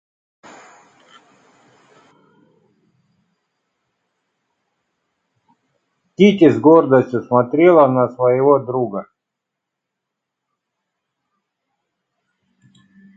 [6.17, 9.05] Кити с гордостью смотрела на своего друга.